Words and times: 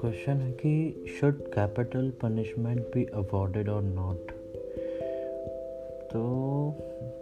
Question 0.00 0.32
है 0.32 0.52
कि 0.52 1.04
should 1.20 1.40
capital 1.40 2.10
punishment 2.10 2.80
be 2.80 3.04
awarded 3.14 3.68
और 3.68 3.82
नॉट 3.82 4.30
तो 6.12 6.22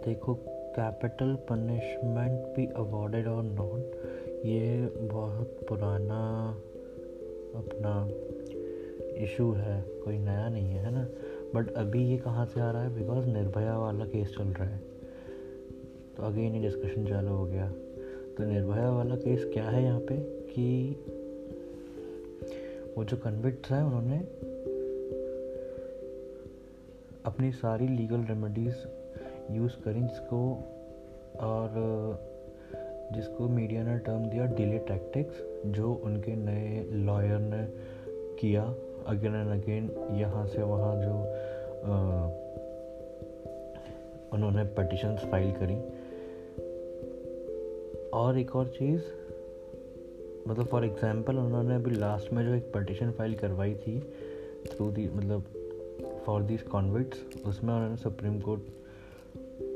देखो 0.05 0.33
कैपिटल 0.49 1.35
पनिशमेंट 1.35 2.55
बी 2.55 2.65
अवॉर्डेड 2.65 3.27
और 3.27 3.43
नॉट 3.43 3.91
ये 4.45 4.85
बहुत 4.85 5.59
पुराना 5.69 6.49
अपना 7.55 8.09
इशू 9.23 9.51
है, 9.51 9.81
कोई 9.81 10.17
नया 10.17 10.49
नहीं 10.49 10.67
है 10.67 10.85
है 10.85 10.91
ना? 10.91 11.07
बट 11.55 11.73
अभी 11.73 12.07
ये 12.09 12.17
कहाँ 12.17 12.45
से 12.45 12.61
आ 12.61 12.71
रहा 12.71 12.83
है? 12.83 12.99
बिकॉज़ 12.99 13.27
निर्भया 13.27 13.77
वाला 13.77 14.05
केस 14.05 14.35
चल 14.37 14.43
रहा 14.43 14.69
है। 14.69 14.84
तो 16.17 16.23
अगेन 16.23 16.55
ये 16.55 16.61
डिस्कशन 16.61 17.05
चालू 17.05 17.29
हो 17.29 17.45
गया। 17.45 17.71
तो 18.37 18.43
निर्भया 18.43 18.89
वाला 18.89 19.15
केस 19.15 19.45
क्या 19.53 19.63
है 19.63 19.83
यहाँ 19.83 19.99
पे? 19.99 20.17
कि 20.55 20.95
वो 22.97 23.03
जो 23.03 23.17
कन्विक्ट्स 23.17 23.71
हैं 23.71 23.83
उन्होंने 23.83 24.17
अपनी 27.25 27.51
सारी 27.51 27.87
लीगल 27.87 28.21
रेमेडीज़ 28.21 28.75
यूज़ 29.51 29.71
करी 29.71 30.01
जिसको 30.01 30.53
और 31.39 31.69
जिसको 33.13 33.47
मीडिया 33.47 33.83
ने 33.83 33.97
टर्म 33.97 34.25
दिया 34.25 34.45
डिले 34.45 34.77
टैक्टिक्स 34.77 35.33
जो 35.65 35.93
उनके 35.93 36.35
नए 36.35 36.85
लॉयर 36.91 37.39
ने 37.39 37.67
किया 38.39 38.63
अगेन 39.07 39.35
एंड 39.35 39.63
अगेन 39.63 40.15
यहाँ 40.19 40.47
से 40.47 40.61
वहाँ 40.61 40.95
जो 40.95 41.13
आ, 41.91 42.25
उन्होंने 44.33 44.63
पटिशन्स 44.63 45.19
फ़ाइल 45.19 45.51
करी। 45.51 45.94
और 48.15 48.37
एक 48.37 48.55
और 48.55 48.67
चीज़ 48.67 49.01
मतलब 50.47 50.65
फॉर 50.65 50.85
एग्जांपल 50.85 51.37
उन्होंने 51.37 51.75
अभी 51.75 51.91
लास्ट 51.91 52.33
में 52.33 52.45
जो 52.45 52.53
एक 52.53 52.71
पटिशन 52.75 53.11
फ़ाइल 53.11 53.35
करवाई 53.35 53.73
थी 53.75 53.99
थ्रू 54.65 54.91
दी 54.91 55.09
मतलब 55.13 55.43
फॉर 56.25 56.41
दिस 56.41 56.63
कॉन्विट्स 56.63 57.17
उसमें 57.45 57.73
उन्होंने 57.73 57.97
सुप्रीम 57.97 58.39
कोर्ट 58.39 58.61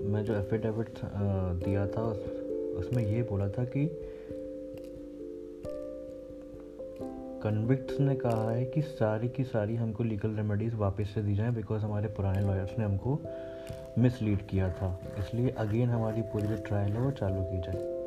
में 0.02 0.24
जो 0.24 0.36
एफिडेविट 0.36 0.90
दिया 1.66 1.88
था 1.88 2.04
उस, 2.04 2.18
उसमें 2.78 3.06
ये 3.08 3.24
बोला 3.24 3.50
था 3.50 3.64
कि 3.66 3.86
कन्विक्ट्स 7.44 8.00
ने 8.00 8.16
कहा 8.16 8.52
है 8.52 8.66
कि 8.66 8.82
सारी 8.82 9.30
की 9.30 9.44
सारी 9.44 9.76
हमको 9.76 10.04
लीगल 10.04 10.30
रेमेडीज़ 10.30 10.76
वापस 10.76 11.10
से 11.10 11.22
दी 11.22 11.36
जाएँ 11.36 11.54
बिकॉज़ 11.54 11.82
हमारे 11.82 12.08
पुराने 12.08 12.42
लॉयर्स 12.42 12.80
ने 12.80 12.86
हमको 12.86 13.20
मिसलीड 13.98 14.48
किया 14.48 14.74
था। 14.74 15.00
इसलिए 15.20 15.50
अगेन 15.50 15.90
हमारी 15.90 16.22
पूरी 16.22 16.48
जो 16.48 16.56
ट्रायल 16.56 16.92
है 16.92 17.02
वो 17.02 17.12
चालू 17.12 17.42
की 17.42 17.58
जाए। 17.58 17.99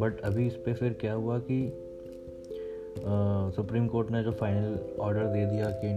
बट 0.00 0.20
अभी 0.20 0.46
इस 0.46 0.56
पर 0.56 0.74
फिर 0.74 0.92
क्या 0.92 1.12
हुआ 1.12 1.38
कि 1.38 1.72
सुप्रीम 3.56 3.86
कोर्ट 3.88 4.10
ने 4.10 4.22
जो 4.24 4.32
फाइनल 4.32 4.78
ऑर्डर 5.00 5.26
दे 5.26 5.46
दिया 5.46 5.70
कि 5.70 5.88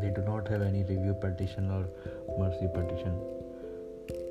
they 0.00 0.10
do 0.10 0.22
not 0.22 0.48
have 0.48 0.62
any 0.62 0.82
review 0.82 1.14
petition 1.14 1.70
और 1.70 1.82
mercy 2.40 2.66
petition 2.66 3.20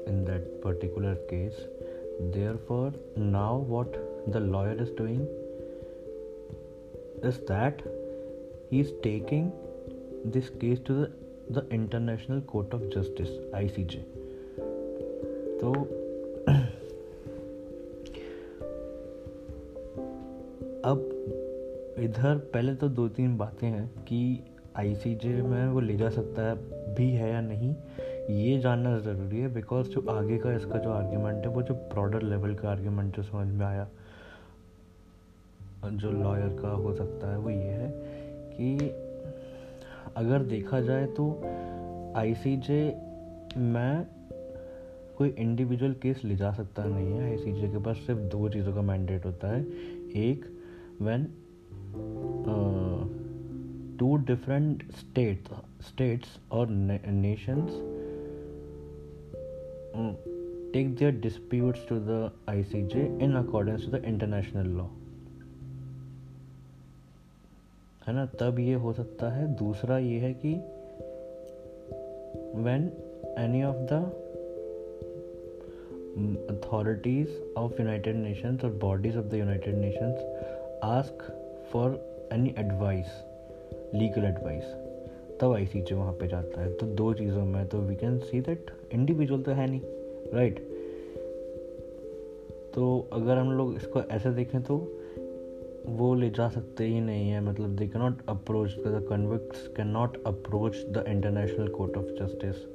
in 0.07 0.23
that 0.25 0.61
particular 0.63 1.13
case 1.13 1.65
there 2.21 2.55
for 2.55 3.13
now 3.17 3.61
what 3.63 3.95
the 4.29 4.37
lawyer 4.37 4.81
is 4.81 4.95
doing 4.97 5.27
that 7.25 7.81
he 8.71 8.79
is 8.79 8.91
taking 9.03 9.51
this 10.27 10.49
case 10.49 10.79
to 10.87 10.93
the 11.53 11.69
International 11.73 12.41
Court 12.41 12.73
of 12.75 12.81
Justice 12.81 13.53
I 13.55 13.67
C 13.67 13.83
J 13.83 13.99
तो 15.57 15.73
इधर 21.99 22.37
पहले 22.53 22.73
तो 22.75 22.87
दो 22.89 23.07
तीन 23.09 23.37
बातें 23.37 23.67
हैं 23.67 23.87
कि 24.03 24.39
आईसीजे 24.77 25.29
में 25.41 25.67
वो 25.67 25.79
ले 25.79 25.95
जा 25.97 26.09
सकता 26.09 26.41
है, 26.41 26.55
भी 26.95 27.09
है 27.11 27.29
या 27.31 27.41
नहीं, 27.41 27.73
ये 28.29 28.57
जानना 28.59 28.97
ज़रूरी 28.99 29.39
है 29.39 29.53
बिकॉज़ 29.53 29.87
जो 29.89 30.05
आगे 30.09 30.37
का 30.37 30.53
इसका 30.53 30.77
जो 30.77 30.91
आर्ग्यूमेंट 30.91 31.45
है, 31.45 31.47
वो 31.47 31.61
जो 31.61 31.73
ब्रॉडर 31.73 32.21
लेवल 32.21 32.53
का 32.55 32.69
आर्ग्यूमेंट 32.69 33.15
जो 33.15 33.23
समझ 33.23 33.47
में 33.47 33.65
आया, 33.65 33.87
जो 35.85 36.11
लॉयर 36.11 36.49
का 36.61 36.69
हो 36.69 36.93
सकता 36.93 37.31
है, 37.31 37.37
वो 37.37 37.49
ये 37.49 37.55
है 37.55 37.89
कि 38.51 38.77
अगर 40.15 40.43
देखा 40.43 40.81
जाए 40.81 41.05
तो 41.05 41.31
आईसीजे 42.17 42.81
में 43.57 44.07
कोई 45.17 45.29
इंडिविजुअल 45.29 45.93
केस 45.93 46.21
ले 46.25 46.35
जा 46.35 46.51
सकता 46.51 46.83
नहीं 46.83 47.11
है। 47.11 47.29
आईसीजे 47.31 47.67
के 47.67 47.77
पास 47.77 47.97
सिर्फ़ 47.97 48.19
दो 48.21 48.49
चीज़ों 48.49 48.73
का 48.73 48.81
मैंडेट 48.81 49.25
होता 49.25 49.47
है। 49.47 49.61
एक, 50.15 50.45
when 51.01 51.25
two 53.99 54.15
different 54.15 54.91
state 54.91 55.43
states 55.81 56.39
और 56.51 56.67
nations 57.07 57.69
take 60.73 60.95
their 60.95 61.11
disputes 61.11 61.87
to 61.89 61.95
the 61.99 62.31
ICJ 62.49 63.17
in 63.21 63.35
according 63.35 63.77
to 63.77 63.97
the 63.97 64.03
international 64.05 64.67
law 64.67 64.85
है 68.07 68.13
ना? 68.13 68.25
तब 68.25 68.59
ये 68.59 68.73
हो 68.73 68.93
सकता 68.93 69.29
है। 69.29 69.55
दूसरा 69.55 69.97
ये 69.97 70.19
है 70.19 70.33
कि 70.33 70.53
when 72.61 72.91
any 73.39 73.63
of 73.63 73.77
the 73.77 73.91
authorities 76.49 77.53
of 77.57 77.81
United 77.81 78.15
Nations 78.15 78.63
और 78.63 78.73
bodies 78.73 79.17
of 79.17 79.25
the 79.25 79.33
United 79.33 79.75
Nations 79.75 80.17
ask 80.83 81.43
for 81.71 81.99
any 82.33 82.53
advice 82.57 83.07
legal 83.95 84.25
advice 84.25 84.63
तब 85.41 85.53
आई 85.53 85.65
सी 85.65 85.81
वहाँ 85.93 86.13
पर 86.13 86.27
जाता 86.27 86.61
है। 86.61 86.73
तो 86.73 86.85
दो 86.95 87.13
चीज़ों 87.13 87.45
में 87.45 87.67
तो 87.67 87.79
we 87.79 87.95
can 87.95 88.17
see 88.19 88.41
that 88.41 88.71
individual 88.93 89.41
तो 89.41 89.51
है 89.51 89.67
नहीं 89.67 89.81
राइट? 90.33 90.59
तो 92.75 93.09
अगर 93.13 93.37
हम 93.37 93.51
लोग 93.51 93.75
इसको 93.75 94.01
ऐसे 94.01 94.31
देखें 94.31 94.61
तो 94.63 94.77
वो 95.89 96.13
ले 96.15 96.29
जा 96.29 96.49
सकते 96.49 96.83
ही 96.83 97.01
नहीं 97.01 97.29
है। 97.29 97.41
मतलब 97.41 97.75
they 97.75 97.87
can 97.87 98.01
not 98.01 98.21
approach 98.29 98.75
the 98.77 99.05
convicts 99.09 99.67
can 99.67 99.87
not 99.87 100.17
approach 100.27 100.75
the 100.89 101.05
International 101.07 101.67
Court 101.67 101.97
of 101.97 102.05
Justice 102.19 102.65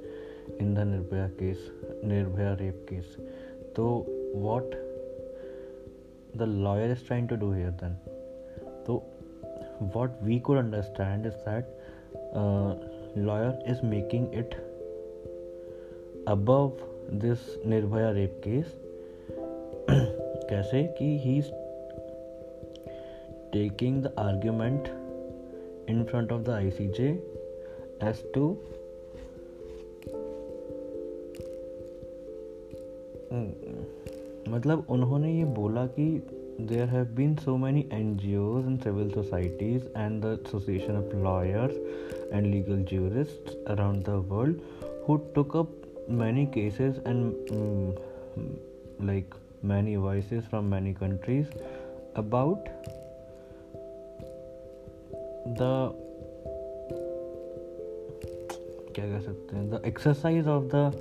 in 0.61 0.75
the 0.75 0.79
Nirbhaya 0.79 1.29
case 1.41 1.71
Nirbhaya 2.05 2.55
rape 2.55 2.87
case 2.89 3.17
तो 3.77 3.89
what 4.37 4.75
the 6.37 6.47
lawyer 6.65 6.91
is 6.93 7.03
trying 7.03 7.27
to 7.29 7.37
do 7.37 7.53
here 7.53 7.75
then? 7.81 7.97
तो 8.87 9.03
what 9.97 10.23
we 10.23 10.39
could 10.41 10.59
understand 10.59 11.27
is 11.27 11.35
that 11.49 13.19
lawyer 13.19 13.63
is 13.67 13.85
making 13.87 14.35
it 14.35 14.55
above 16.29 16.73
this 17.13 17.39
Nirbhaya 17.67 18.11
rape 18.11 18.41
case 18.45 18.79
कैसे 20.51 20.83
कि 20.99 21.17
he 21.19 21.39
is 21.39 21.51
taking 23.53 24.03
the 24.03 24.15
argument 24.19 24.89
in 25.89 26.05
front 26.05 26.33
of 26.33 26.43
the 26.43 26.51
I 26.51 26.71
C 26.71 26.87
J 26.89 27.09
as 28.03 28.25
to 28.35 28.49
मतलब 34.49 34.87
उन्होंने 34.91 35.33
ये 35.33 35.45
बोला 35.55 35.87
कि 35.87 36.07
there 36.62 36.88
have 36.88 37.06
been 37.06 37.36
so 37.36 37.58
many 37.58 37.90
N 37.94 38.18
G 38.18 38.36
Os 38.36 38.66
and 38.66 38.80
civil 38.80 39.12
societies 39.12 39.84
and 39.98 40.22
the 40.22 40.40
association 40.48 40.96
of 40.96 41.16
lawyers 41.16 41.76
and 42.34 42.46
legal 42.46 42.84
jurist 42.84 43.68
around 43.68 44.04
the 44.04 44.10
world 44.10 44.58
who 45.08 45.18
took 45.36 45.58
up 45.58 45.72
many 46.10 46.46
cases 46.46 47.02
and 47.08 47.34
like 49.06 49.36
many 49.66 49.96
voice 49.96 50.34
from 50.34 50.66
many 50.66 50.94
countries 50.94 51.48
about 52.16 52.70
the 55.48 55.94
क्या 58.96 59.06
कह 59.06 59.20
सकते 59.20 59.56
हैं 59.56 59.70
the 59.70 59.82
exercise 59.86 60.48
of 60.48 60.64
the 60.64 60.92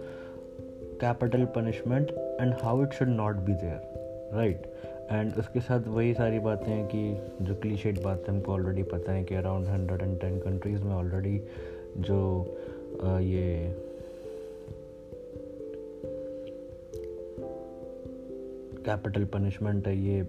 capital 1.01 1.45
punishment 1.45 2.11
and 2.41 2.55
how 2.63 2.83
it 2.83 2.93
should 2.93 3.09
not 3.09 3.37
be 3.37 3.53
there 3.53 4.31
right 4.33 4.67
and 5.12 5.34
उसके 5.38 5.60
साथ 5.60 5.88
वही 5.88 6.14
सारी 6.14 6.40
बातें 6.40 6.72
हैं 6.72 6.86
कि 6.88 7.46
जो 7.46 7.56
क्लीशेड 7.56 8.02
बातें 8.04 8.32
हमको 8.34 8.52
ऑलरेडी 8.52 8.84
पता 8.84 9.12
है 9.12 9.24
कि 9.24 9.36
around 9.36 9.68
hundred 9.68 10.02
and 10.02 10.20
ten 10.20 10.40
countries 10.40 10.84
में 10.84 10.94
ऑलरेडी 10.96 11.42
जो 11.98 12.20
आ, 13.04 13.20
ये 13.20 13.76
कैपिटल 18.86 19.26
पनिशमेंट 19.26 19.88
है 19.88 19.98
ये 19.98 20.22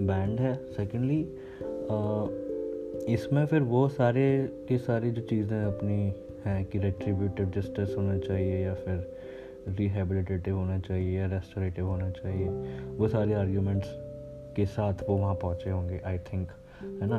बैंड 0.00 0.40
है 0.40 0.54
सेकेंडली 0.72 1.20
इसमें 3.14 3.44
फिर 3.46 3.62
वो 3.62 3.88
सारे 3.88 4.26
की 4.68 4.78
सारी 4.78 5.10
जो 5.10 5.22
चीज़ें 5.22 5.62
अपनी 5.64 6.14
हैं 6.44 6.64
कि 6.64 6.78
रेट्रीब्यूटिव 6.78 7.50
जस्टिस 7.50 7.96
होना 7.96 8.18
चाहिए 8.18 8.58
या 8.64 8.74
फिर 8.74 9.15
रिहेबिलिटेटिव 9.68 10.56
होना 10.56 10.78
चाहिए 10.78 11.18
या 11.18 11.26
रेस्टोरेटिव 11.26 11.86
होना 11.86 12.10
चाहिए। 12.10 12.48
वो 12.96 13.08
सारे 13.08 13.34
आर्ग्यूमेंट्स 13.34 13.88
के 14.56 14.66
साथ 14.66 14.94
वो 15.08 15.16
वहाँ 15.16 15.34
पहुँचे 15.34 15.70
होंगे 15.70 16.00
आई 16.06 16.18
थिंक 16.18 16.48
है 16.82 17.08
ना? 17.08 17.16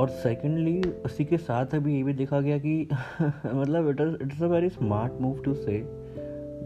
और 0.00 0.08
सेकेंडली 0.08 0.82
उसी 0.82 1.24
के 1.24 1.36
साथ 1.36 1.66
अभी 1.74 1.96
ये 1.96 2.02
भी 2.02 2.12
देखा 2.12 2.40
गया 2.40 2.58
कि 2.58 2.88
मतलब 3.46 3.88
it 3.88 4.00
is 4.00 4.22
it's 4.22 4.42
a 4.42 4.46
very 4.46 4.68
smart 4.68 5.12
move 5.20 5.42
to 5.42 5.54
say 5.54 5.84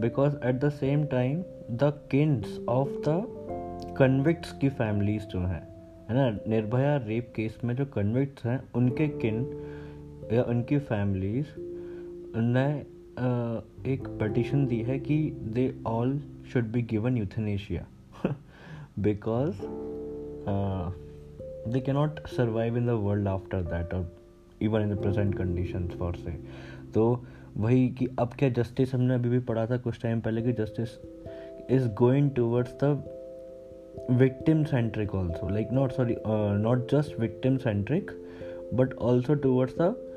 because 0.01 0.35
at 0.43 0.55
the 0.55 0.69
same 0.69 1.05
time 1.05 1.43
the 1.71 1.93
kins 2.11 2.59
of 2.69 2.89
the 2.89 3.35
convicts 3.97 4.51
की 4.51 4.69
फैमिलीज़ 4.69 5.23
जो 5.23 5.39
हैं, 5.39 5.67
है 6.09 6.15
ना? 6.15 6.39
निर्भया 6.47 6.97
रेप 6.97 7.33
केस 7.35 7.57
में 7.63 7.75
जो 7.75 7.85
कन्विक्ट्स 7.85 8.45
हैं, 8.45 8.63
उनके 8.75 9.07
किन 9.07 9.63
या 10.33 10.43
उनकी 10.43 10.77
फैमिलीज़ 10.77 11.47
ने 12.37 12.98
एक 13.91 14.07
पटिशन 14.21 14.65
दी 14.67 14.81
है 14.81 14.99
कि 14.99 15.31
they 15.41 15.75
all 15.87 16.21
should 16.53 16.63
be 16.63 16.81
given 16.81 17.17
euthanasia 17.17 17.85
because 18.99 19.55
they 21.73 21.79
cannot 21.79 22.27
survive 22.27 22.77
in 22.77 22.85
the 22.85 22.89
world 22.89 23.27
after 23.27 23.61
that 23.61 23.93
और 23.93 24.11
even 24.61 24.81
in 24.81 24.95
the 24.95 25.01
present 25.01 25.37
condition 25.37 25.87
for 25.87 26.15
say 26.15 26.31
तो 26.93 27.25
वही 27.57 27.89
कि 27.89 28.07
अब 28.19 28.33
क्या 28.39 28.49
जस्टिस 28.49 28.93
हमने 28.93 29.13
अभी 29.13 29.29
भी 29.29 29.39
पढ़ा 29.39 29.65
था 29.65 29.77
कुछ 29.77 30.01
टाइम 30.01 30.21
पहले 30.21 30.41
कि 30.41 30.53
justice 30.53 30.89
is 31.69 31.87
going 31.87 32.31
towards 32.31 32.73
the 32.83 33.15
centric 34.11 35.13
also. 35.13 35.45
Like 35.45 35.71
not 35.71 35.93
sorry 35.93 36.17
uh, 36.25 36.53
not 36.53 36.87
just 36.87 37.15
victim 37.15 37.59
centric 37.59 38.11
but 38.71 38.93
also 38.93 39.35
towards 39.35 39.73
the 39.73 40.08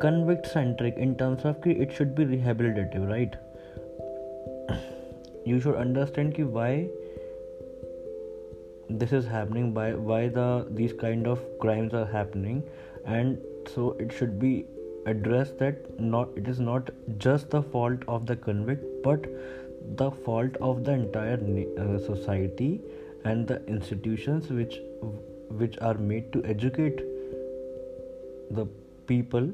convict 0.00 0.46
centric 0.46 0.96
in 0.96 1.16
terms 1.16 1.44
of 1.44 1.60
ki 1.62 1.76
it 1.86 1.92
should 1.92 2.14
be 2.14 2.24
rehabilitative 2.24 3.08
right? 3.10 3.36
You 5.44 5.60
should 5.60 5.76
understand 5.76 6.34
ki 6.34 6.44
why 6.44 6.88
this 8.88 9.12
is 9.12 9.26
happening 9.26 9.72
by 9.72 9.92
why 9.94 10.28
the 10.28 10.66
these 10.70 10.92
kind 11.04 11.26
of 11.26 11.44
crimes 11.60 11.94
are 11.94 12.06
happening 12.06 12.62
and 13.04 13.38
so 13.74 13.92
it 14.04 14.12
should 14.12 14.38
be 14.38 14.64
addressed 15.06 15.58
that 15.58 16.00
not 16.00 16.28
it 16.36 16.48
is 16.48 16.60
not 16.60 16.90
just 17.18 17.50
the 17.50 17.62
fault 17.74 18.02
of 18.16 18.26
the 18.26 18.36
convict 18.36 18.84
but 19.04 19.26
the 20.02 20.10
fault 20.10 20.56
of 20.70 20.84
the 20.84 20.92
entire 20.92 21.38
uh, 21.78 21.98
society 21.98 22.80
and 23.24 23.46
the 23.46 23.60
institutions 23.66 24.50
which 24.50 24.80
which 25.62 25.78
are 25.80 25.94
made 25.94 26.32
to 26.32 26.44
educate 26.44 27.00
the 28.50 28.66
people 29.06 29.50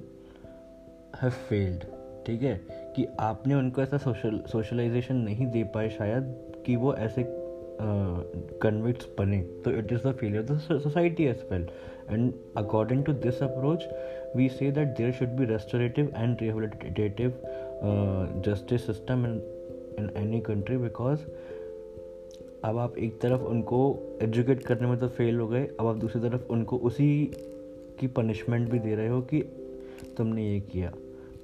have 1.23 1.35
failed 1.49 1.85
ठीक 2.27 2.43
है? 2.43 2.61
कि 2.97 3.07
आपने 3.21 3.55
उनको 3.55 3.83
ऐसा 3.83 3.99
social 3.99 4.43
socialisation 4.53 5.17
नहीं 5.17 5.47
दे 5.47 5.65
पाए 5.65 5.89
शायद 5.91 6.35
कि 6.67 6.77
वो 6.77 6.95
ऐसे 6.95 7.25
कन्विक्ट्स 8.63 9.07
uh, 9.07 9.19
बने। 9.19 9.41
तो 9.65 9.71
it 9.71 9.93
is 9.93 10.09
the 10.09 10.13
failure 10.13 10.43
of 10.43 10.73
the 10.73 10.79
society 10.81 11.25
as 11.25 11.45
well 11.53 11.69
and 12.11 12.33
according 12.57 13.05
to 13.05 13.13
this 13.13 13.43
approach 13.43 13.85
we 14.37 14.49
say 14.49 14.71
that 14.71 14.89
there 14.89 15.13
should 15.13 15.29
be 15.29 15.45
restorative 15.45 16.13
and 16.17 16.37
rehabilitative 16.41 17.35
justice 18.47 18.87
system 18.87 19.27
and 19.27 19.43
in 19.99 20.11
any 20.17 20.41
country 20.41 20.77
because 20.77 21.21
अब 22.65 22.79
आप 22.79 22.99
एक 22.99 23.21
तरफ़ 23.21 23.41
उनको 23.41 23.81
educate 24.23 24.63
करने 24.63 24.87
में 24.87 24.99
तो 24.99 25.09
fail 25.09 25.37
हो 25.37 25.49
गए 25.49 25.65
अब 25.81 25.87
आप 25.87 25.97
दूसरी 25.97 26.23
तरफ़ 26.23 26.49
उनको 26.51 26.77
उसी 26.77 27.31
की 28.01 28.07
पनिशमेंट 28.07 28.71
भी 28.71 28.79
दे 28.79 28.95
रहे 28.95 29.09
हो 29.09 29.21
कि 29.21 29.43
तुमने 30.17 30.49
ये 30.49 30.61
किया। 30.61 30.93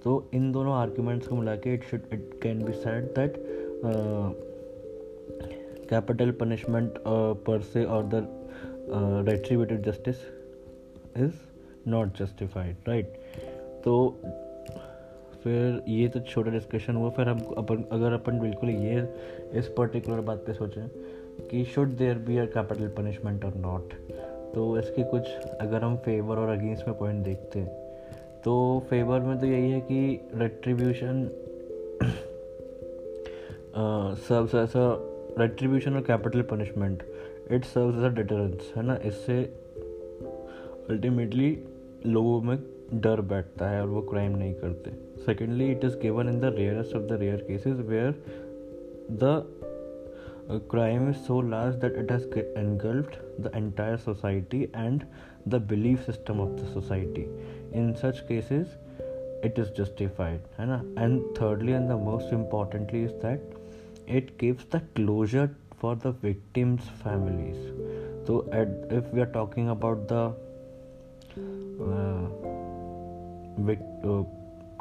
तो 0.05 0.31
इन 0.35 0.53
दोनों 0.53 0.75
आर्ग्यूमेंट्स 0.75 1.27
को 1.27 1.37
मिला 1.37 1.57
के 1.57 1.75
it 1.75 1.85
should 1.85 2.01
it 2.13 2.41
can 2.43 2.65
be 2.65 2.73
said 2.73 3.05
that 3.05 3.35
capital 5.91 6.31
punishment 6.31 6.95
per 7.47 7.61
se 7.61 7.85
और 7.85 8.11
the 8.15 8.27
retributed 9.29 9.83
justice 9.83 10.17
is 11.17 11.33
not 11.89 12.17
justified 12.19 12.77
right 12.89 13.21
तो 13.85 14.21
फिर 15.45 15.83
ये 15.89 16.09
तो 16.09 16.21
छोटा 16.21 16.51
डिस्कशन 16.51 16.97
हुआ, 16.97 17.11
फिर 17.11 17.29
हम 17.29 17.41
अपन, 17.59 17.85
अगर 17.93 18.13
अपन 18.13 18.41
बिल्कुल 18.41 18.71
ये, 18.71 19.09
इस 19.53 19.69
पर्टिकुलर 19.69 20.21
बात 20.21 20.39
पे 20.39 20.53
सोचें 20.53 20.89
कि 21.49 21.65
should 21.65 21.89
there 21.89 22.19
be 22.19 22.39
a 22.39 22.45
capital 22.45 22.89
punishment 22.89 23.45
और 23.45 23.55
नॉट 23.55 23.93
तो 24.55 24.79
इसके 24.79 25.03
कुछ, 25.03 25.23
अगर 25.61 25.85
हम 25.85 25.97
फेवर 25.97 26.37
और 26.37 26.49
अगेंस्ट 26.49 26.89
में 26.89 26.99
पॉइंट 26.99 27.25
देखते 27.25 27.59
हैं 27.59 27.90
तो 28.45 28.53
फेवर 28.91 29.21
में 29.21 29.39
तो 29.41 29.47
यही 29.47 29.71
है 29.71 29.81
कि 29.81 30.29
रेट्रीब्यूशन 30.35 31.29
सर्व्स 34.29 34.55
एज 34.55 34.73
रेट्रीब्यूशन 35.41 35.97
और 35.97 36.03
capital 36.03 36.43
punishment 36.51 37.03
it 37.51 37.65
serves 37.65 37.99
as 37.99 38.05
a 38.05 38.09
deterrence 38.15 38.73
है 38.77 38.83
ना? 38.87 38.97
इससे 39.05 39.43
अल्टीमेटली 40.91 41.51
लोगों 42.07 42.41
में 42.43 42.59
डर 42.95 43.21
बैठता 43.33 43.69
है 43.71 43.81
और 43.83 43.89
वो 43.89 44.03
क्राइम 44.11 44.37
नहीं 44.37 44.55
करते। 44.55 44.91
Secondly 45.25 45.71
it 45.73 45.85
is 45.85 45.97
given 46.03 46.29
in 46.29 46.41
the 46.41 46.55
rarest 46.57 46.97
of 46.97 47.03
the 47.03 47.19
rare 47.21 47.45
cases 47.49 47.77
where 47.89 48.15
the 49.23 49.43
crime 50.71 51.09
is 51.11 51.17
so 51.27 51.41
large 51.51 51.75
that 51.85 51.97
it 51.99 52.13
has 52.13 52.25
engulfed 52.61 53.17
the 53.45 53.51
entire 53.59 53.99
society 54.05 54.63
and 54.85 55.05
the 55.53 55.61
belief 55.73 56.07
system 56.07 56.41
of 56.41 56.57
the 56.61 56.67
society. 56.73 57.27
In 57.75 57.93
such 57.93 58.21
cases 58.29 58.77
it 59.45 59.59
is 59.59 59.69
justified 59.79 60.41
है 60.59 60.67
ना? 60.67 60.83
And 60.99 61.23
thirdly 61.41 61.73
and 61.73 61.89
the 61.89 61.93
most 61.93 62.33
importantly 62.33 63.03
is 63.05 63.13
that 63.23 63.55
it 64.09 64.31
gives 64.41 64.67
the 64.75 64.81
closure 64.97 65.49
for 65.81 65.97
the 65.97 66.17
victims 66.23 66.89
families 67.03 68.27
तो 68.27 68.43
at 68.55 68.93
if 68.93 69.15
we 69.15 69.21
are 69.21 69.27
talking 69.27 69.69
about 69.69 70.07
the 70.13 70.35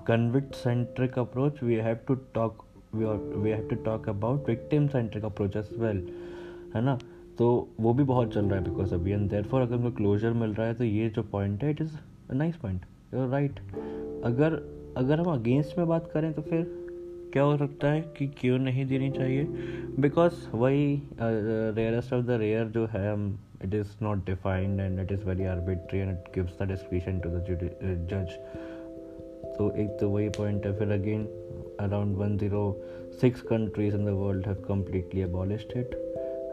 convict 0.07 0.56
centric 0.56 1.19
approach 1.19 1.63
we 1.63 1.75
have 1.75 1.97
to 2.07 2.15
talk 2.33 2.65
we 2.95 3.50
have 3.50 3.68
to 3.69 3.75
talk 3.75 4.09
about 4.09 4.47
victim 4.50 4.88
centric 4.88 5.25
approach 5.25 5.56
as 5.56 5.69
well 5.77 6.07
है 6.75 6.81
ना? 6.81 6.97
तो 7.38 7.68
वो 7.80 7.94
भी 7.94 8.03
बहुत 8.03 8.33
चल 8.33 8.45
रहा 8.45 8.59
है 8.59 8.69
बिकॉज़ 8.69 8.94
अभी 8.94 9.12
एंड 9.12 9.30
देर 9.30 9.44
फॉर 9.44 9.62
अगर 9.62 9.75
उनको 9.75 9.92
क्लोजर 9.92 10.33
मिल 10.33 10.53
रहा 10.53 10.68
है 10.68 10.74
तो 10.74 10.83
ये 10.83 11.09
जो 11.09 11.24
पॉइंट 11.24 11.63
है 11.63 11.71
it 11.71 11.81
is 11.81 11.95
nice 12.34 12.56
point 12.56 12.81
right 13.14 13.60
अगर 14.24 14.80
अगर 14.98 15.20
हम 15.20 15.34
अगेंस्ट 15.34 15.78
में 15.78 15.88
बात 15.88 16.12
करें 16.14 16.34
तो 16.34 16.42
फिर 16.42 16.68
क्या 17.34 17.44
हो 17.44 17.58
सकता 17.58 17.92
है 17.92 18.02
कि 18.02 18.28
क्यों 18.28 18.60
नहीं 18.60 18.86
देनी 18.86 19.12
चाहिए? 19.12 19.44
बिकॉज़ 20.00 20.34
वही 20.56 21.02
रेयरेस्ट 21.21 22.14
ऑफ़ 22.14 22.26
द 22.26 22.30
रेयर 22.30 22.66
जो 22.66 22.86
है 22.86 23.33
is 23.59 23.90
not 24.04 24.18
defined 24.18 24.78
and 24.80 25.00
it 25.04 25.09
is 25.12 25.21
very 25.21 25.45
arbitrary 25.54 26.02
and 26.02 26.12
it 26.14 26.28
gives 26.36 26.54
the 26.59 26.68
discretion 26.71 27.16
to 27.24 27.30
the 27.30 27.42
judi- 27.48 27.74
uh, 27.74 28.30
तो 29.57 29.71
एक 29.71 29.98
तो 30.00 30.09
वही 30.09 30.30
पॉइंट 30.30 30.66
है. 30.66 30.80
फिर 30.80 30.92
again 30.92 31.26
around 31.80 32.18
one 32.18 32.38
zero 32.38 32.83
six 33.21 33.42
countries 33.42 33.95
in 33.95 34.06
the 34.06 34.09
world 34.09 34.48
have 34.48 34.56
completely 34.68 35.21
abolished 35.21 35.78
it 35.78 35.95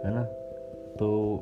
है 0.05 0.15
ना? 0.15 0.25
तो 0.99 1.37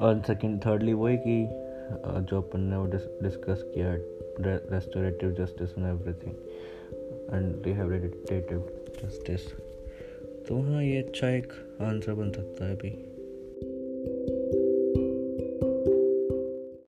और 0.00 0.22
सेकेंड 0.26 0.60
थर्डली 0.66 0.92
वही 0.92 1.16
कि 1.16 1.67
जो 1.90 2.40
अपन 2.42 2.60
ने 2.60 2.76
वो 2.76 2.86
डिस्कस 3.22 3.62
किया 3.74 3.94
restorative 4.72 5.32
justice 5.32 5.70
and 5.78 5.86
everything 5.86 6.34
and 7.34 7.66
rehabilitative 7.66 8.68
justice 9.04 9.52
तो 10.48 10.60
हाँ 10.60 10.82
ये 10.82 10.98
अच्छा 10.98 11.28
एक 11.28 11.52
आंसर 11.80 12.14
बन 12.14 12.30
सकता 12.30 12.64
है 12.64 12.76
अभी। 12.76 13.07